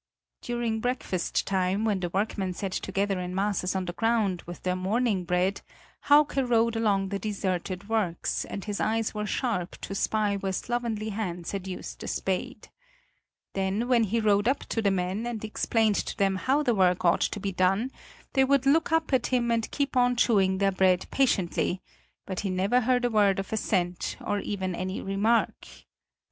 [0.41, 4.75] During breakfast time, when the workmen sat together in masses on the ground, with their
[4.75, 5.61] morning bread,
[6.05, 11.09] Hauke rode along the deserted works, and his eyes were sharp to spy where slovenly
[11.09, 12.69] hands had used the spade.
[13.53, 17.05] Then when he rode up to the men and explained to them how the work
[17.05, 17.91] ought to be done,
[18.33, 21.79] they would look up at him and keep on chewing their bread patiently;
[22.25, 25.67] but he never heard a word of assent or even any remark.